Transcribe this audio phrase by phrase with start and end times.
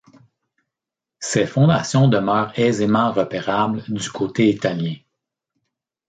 [1.19, 4.95] Ses fondations demeurent aisément repérables du côté italien.